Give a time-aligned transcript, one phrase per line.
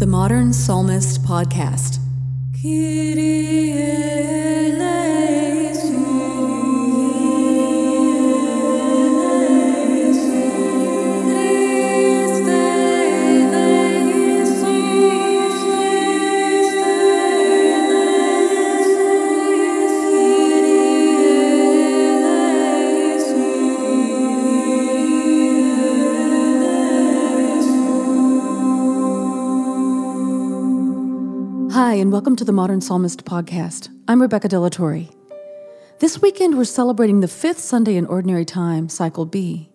[0.00, 1.98] The Modern Psalmist Podcast.
[31.90, 33.88] Hi, and welcome to the Modern Psalmist Podcast.
[34.06, 35.08] I'm Rebecca Torre.
[35.98, 39.70] This weekend, we're celebrating the fifth Sunday in Ordinary Time, Cycle B.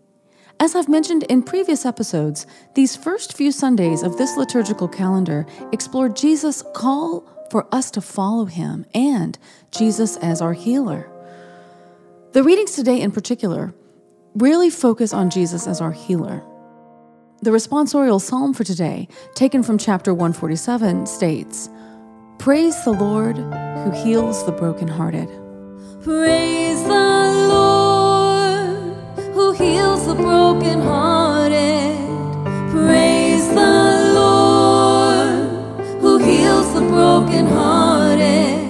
[0.58, 6.08] As I've mentioned in previous episodes, these first few Sundays of this liturgical calendar explore
[6.08, 9.38] Jesus' call for us to follow him and
[9.72, 11.10] Jesus as our healer.
[12.32, 13.74] The readings today, in particular,
[14.36, 16.41] really focus on Jesus as our healer.
[17.41, 21.70] The responsorial psalm for today, taken from chapter 147, states
[22.46, 25.27] Praise the Lord who heals the brokenhearted.
[26.04, 28.93] Praise the Lord
[29.34, 31.98] who heals the brokenhearted.
[32.70, 35.57] Praise the Lord
[36.01, 38.70] who heals the brokenhearted.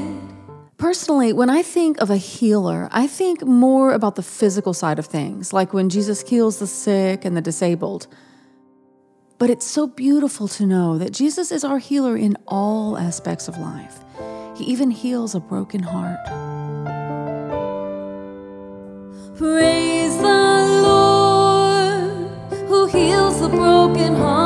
[0.77, 5.07] Personally, when I think of a healer, I think more about the physical side of
[5.07, 8.07] things, like when Jesus heals the sick and the disabled.
[9.37, 13.57] But it's so beautiful to know that Jesus is our healer in all aspects of
[13.57, 13.99] life.
[14.55, 16.25] He even heals a broken heart.
[19.37, 22.29] Praise the Lord
[22.69, 24.44] who heals the brokenhearted.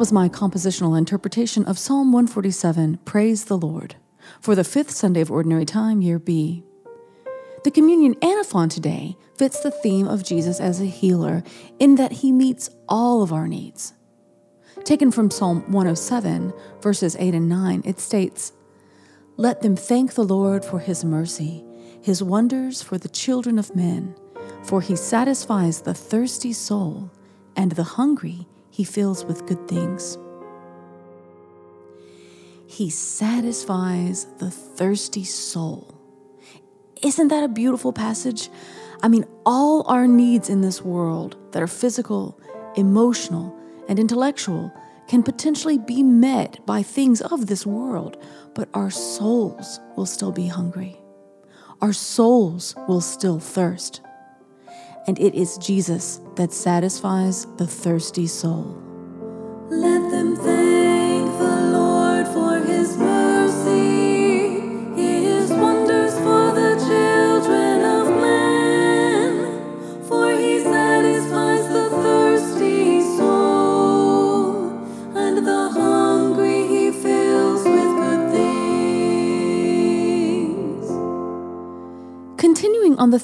[0.00, 3.96] Was my compositional interpretation of Psalm 147, Praise the Lord,
[4.40, 6.64] for the fifth Sunday of Ordinary Time, Year B.
[7.64, 11.42] The communion antiphon today fits the theme of Jesus as a healer
[11.78, 13.92] in that he meets all of our needs.
[14.84, 18.54] Taken from Psalm 107, verses 8 and 9, it states,
[19.36, 21.62] Let them thank the Lord for his mercy,
[22.00, 24.14] his wonders for the children of men,
[24.62, 27.10] for he satisfies the thirsty soul,
[27.54, 28.46] and the hungry
[28.80, 30.16] he fills with good things.
[32.66, 35.94] He satisfies the thirsty soul.
[37.02, 38.48] Isn't that a beautiful passage?
[39.02, 42.40] I mean, all our needs in this world that are physical,
[42.74, 43.54] emotional,
[43.86, 44.72] and intellectual
[45.08, 48.16] can potentially be met by things of this world,
[48.54, 50.98] but our souls will still be hungry.
[51.82, 54.00] Our souls will still thirst
[55.06, 58.89] and it is Jesus that satisfies the thirsty soul.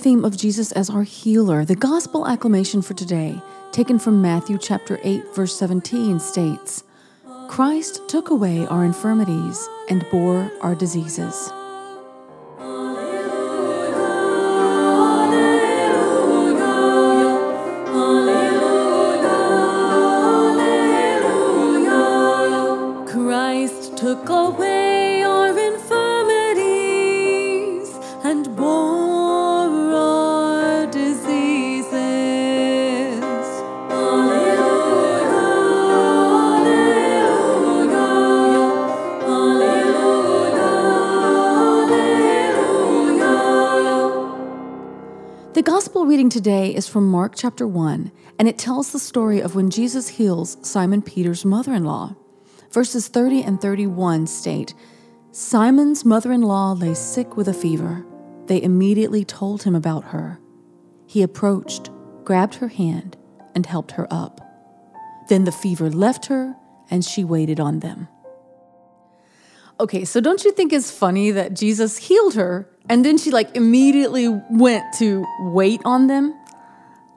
[0.06, 3.43] Theme of Jesus as our healer, the gospel acclamation for today,
[3.73, 6.85] taken from Matthew chapter 8 verse 17 states,
[7.49, 11.50] Christ took away our infirmities and bore our diseases.
[46.06, 50.06] Reading today is from Mark chapter 1, and it tells the story of when Jesus
[50.06, 52.14] heals Simon Peter's mother in law.
[52.70, 54.73] Verses 30 and 31 state
[55.32, 58.06] Simon's mother in law lay sick with a fever.
[58.47, 60.38] They immediately told him about her.
[61.08, 61.91] He approached,
[62.23, 63.17] grabbed her hand,
[63.56, 64.41] and helped her up.
[65.29, 66.55] Then the fever left her,
[66.88, 68.06] and she waited on them.
[69.78, 73.55] Okay, so don't you think it's funny that Jesus healed her and then she like
[73.55, 76.34] immediately went to wait on them?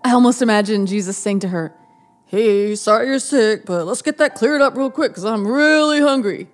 [0.03, 1.73] I almost imagine Jesus saying to her,
[2.25, 6.01] Hey, sorry you're sick, but let's get that cleared up real quick because I'm really
[6.01, 6.47] hungry.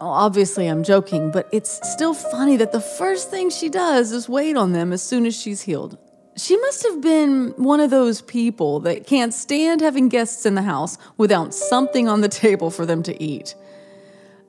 [0.00, 4.56] Obviously, I'm joking, but it's still funny that the first thing she does is wait
[4.56, 5.98] on them as soon as she's healed.
[6.36, 10.62] She must have been one of those people that can't stand having guests in the
[10.62, 13.54] house without something on the table for them to eat.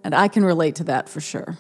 [0.03, 1.57] And I can relate to that for sure.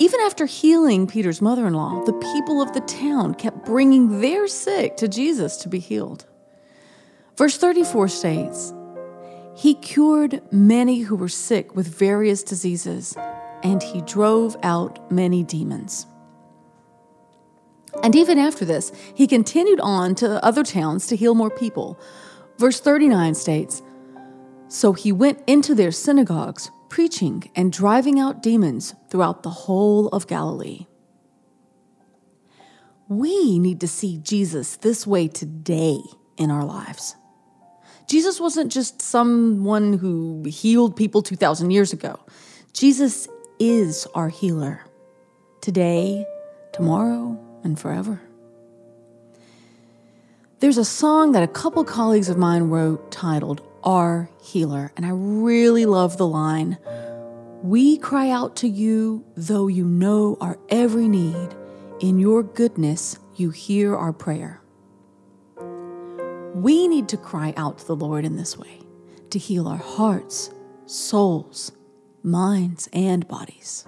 [0.00, 4.48] Even after healing Peter's mother in law, the people of the town kept bringing their
[4.48, 6.24] sick to Jesus to be healed.
[7.36, 8.72] Verse 34 states
[9.54, 13.14] He cured many who were sick with various diseases,
[13.62, 16.06] and he drove out many demons.
[18.02, 22.00] And even after this, he continued on to other towns to heal more people.
[22.58, 23.82] Verse 39 states
[24.70, 30.28] So he went into their synagogues, preaching and driving out demons throughout the whole of
[30.28, 30.86] Galilee.
[33.08, 35.98] We need to see Jesus this way today
[36.38, 37.16] in our lives.
[38.06, 42.20] Jesus wasn't just someone who healed people 2,000 years ago.
[42.72, 43.26] Jesus
[43.58, 44.84] is our healer
[45.62, 46.24] today,
[46.72, 48.20] tomorrow, and forever.
[50.60, 55.10] There's a song that a couple colleagues of mine wrote titled Our Healer, and I
[55.10, 56.78] really love the line
[57.62, 61.54] We cry out to you, though you know our every need.
[62.00, 64.62] In your goodness, you hear our prayer.
[66.54, 68.80] We need to cry out to the Lord in this way
[69.28, 70.50] to heal our hearts,
[70.86, 71.72] souls,
[72.22, 73.84] minds, and bodies.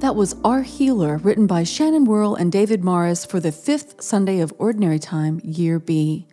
[0.00, 4.40] That was Our Healer, written by Shannon Worle and David Mares for the fifth Sunday
[4.40, 6.26] of Ordinary Time, Year B.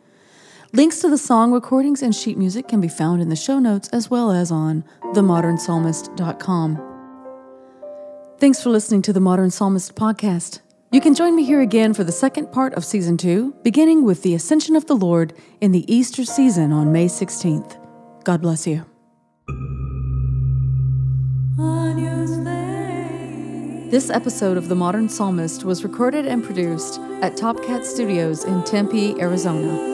[0.74, 3.88] Links to the song recordings and sheet music can be found in the show notes
[3.90, 6.90] as well as on themodernpsalmist.com.
[8.38, 10.60] Thanks for listening to the Modern Psalmist podcast.
[10.92, 14.24] You can join me here again for the second part of season two, beginning with
[14.24, 17.78] the Ascension of the Lord in the Easter season on May 16th.
[18.26, 18.86] God bless you.
[23.94, 28.64] This episode of The Modern Psalmist was recorded and produced at Top Cat Studios in
[28.64, 29.93] Tempe, Arizona.